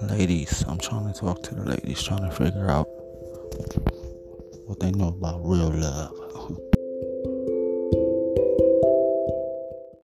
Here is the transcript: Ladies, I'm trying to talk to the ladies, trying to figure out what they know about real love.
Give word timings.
Ladies, 0.00 0.64
I'm 0.68 0.78
trying 0.78 1.12
to 1.12 1.18
talk 1.18 1.42
to 1.42 1.56
the 1.56 1.64
ladies, 1.64 2.00
trying 2.00 2.22
to 2.22 2.30
figure 2.30 2.70
out 2.70 2.86
what 4.66 4.78
they 4.78 4.92
know 4.92 5.08
about 5.08 5.40
real 5.44 5.70
love. 5.70 6.27